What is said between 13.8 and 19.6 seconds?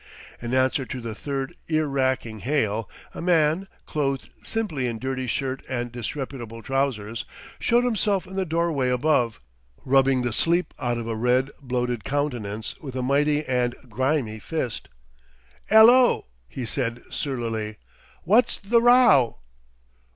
grimy fist. "'Ello," he said surlily. "Wot's th' row?"